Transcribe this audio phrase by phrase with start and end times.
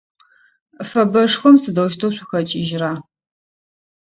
[0.89, 2.91] Фэбэшхом сыдэущтэу шъухэкIыжьрэ?